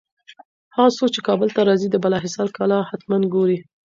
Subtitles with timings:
[0.75, 3.57] هغه څوک چي کابل ته راځي، د بالاحصار کلا حتماً ګوري.